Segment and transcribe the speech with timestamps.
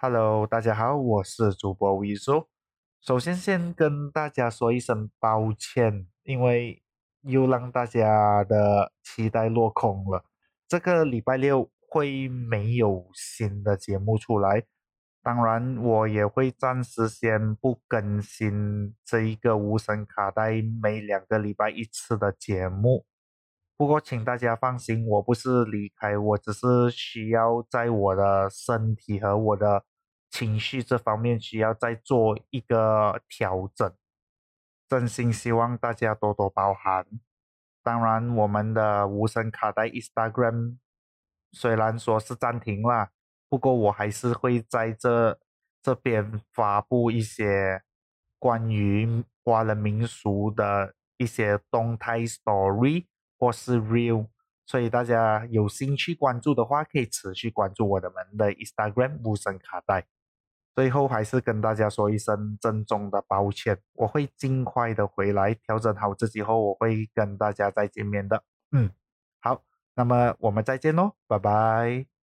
[0.00, 2.48] Hello，大家好，我是主播 v i s u
[3.00, 6.80] 首先，先跟大家说一声抱歉，因为
[7.22, 10.24] 又让大家的期待落空了。
[10.68, 14.62] 这个礼拜六会没有新的节目出来，
[15.20, 23.04] 当然我也会暂时先不更新这一个无声卡带每两个礼拜一次的节目。
[23.78, 29.84] 不过，请大家放心，我不是离开，我只是需要在我的身体和我的
[30.28, 33.94] 情绪这方面需要再做一个调整。
[34.88, 37.06] 真心希望大家多多包涵。
[37.84, 40.78] 当然，我们的无声卡带 Instagram
[41.52, 43.10] 虽然说是暂停了，
[43.48, 45.38] 不过我还是会在这
[45.80, 47.82] 这边发布一些
[48.40, 53.06] 关于华人民俗的一些动态 story。
[53.38, 54.26] 或是 real，
[54.66, 60.06] 所以大家有兴趣关注的话，可以持续关注我的们的 Instagram 无声卡带。
[60.74, 68.44] 最后还是跟大家说一声郑重的抱歉，我会尽快的回来调整好自己后，我会跟大家再见面的。
[68.70, 68.90] 嗯，
[69.40, 69.64] 好，
[69.96, 72.17] 那么我们再见喽，拜拜。